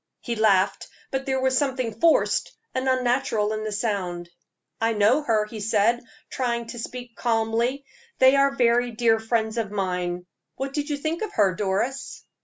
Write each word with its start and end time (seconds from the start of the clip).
He 0.19 0.35
laughed, 0.35 0.87
but 1.11 1.27
there 1.27 1.39
was 1.39 1.55
something 1.55 1.99
forced 1.99 2.53
and 2.73 2.89
unnatural 2.89 3.53
in 3.53 3.63
the 3.63 3.71
sound. 3.71 4.31
"I 4.81 4.93
know 4.93 5.21
her," 5.21 5.45
he 5.45 5.59
said, 5.59 6.01
trying 6.31 6.65
to 6.69 6.79
speak 6.79 7.15
calmly; 7.15 7.85
"they 8.17 8.35
are 8.35 8.49
very 8.55 8.89
dear 8.89 9.19
friends 9.19 9.59
of 9.59 9.69
mine. 9.69 10.25
What 10.55 10.73
did 10.73 10.89
you 10.89 10.97
think 10.97 11.21
of 11.21 11.33
her, 11.33 11.53
Doris?" 11.53 12.23